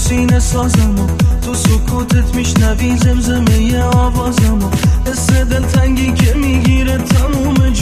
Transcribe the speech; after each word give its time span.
سینه 0.00 0.38
سازم 0.38 0.98
و 0.98 1.06
تو 1.40 1.54
سکوتت 1.54 2.34
میشنوی 2.34 2.96
زمزمه 2.96 3.82
آوازم 3.82 4.58
و 4.58 4.70
حس 5.10 5.30
دلتنگی 5.30 6.12
که 6.12 6.34
می‌گیره 6.34 6.98
تموم 6.98 7.72